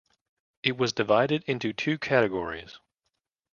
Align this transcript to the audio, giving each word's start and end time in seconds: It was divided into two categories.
It 0.63 0.77
was 0.77 0.93
divided 0.93 1.43
into 1.45 1.73
two 1.73 1.99
categories. 1.99 2.79